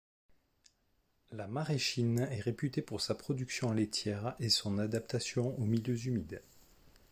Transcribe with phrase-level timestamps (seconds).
[1.31, 6.41] La maraîchine est réputée pour sa production laitière et son adaptation aux milieux humides.